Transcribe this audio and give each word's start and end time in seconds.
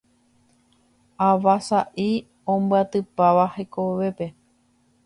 Ava 1.27 1.53
sa'i 1.67 2.09
ombyatýtava 2.55 3.45
hekovépe. 3.59 4.27